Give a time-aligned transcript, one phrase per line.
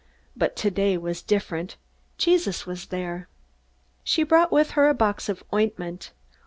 [0.35, 1.77] But today was different.
[2.17, 3.27] Jesus was there.
[4.03, 6.11] She brought with her a box of ointment.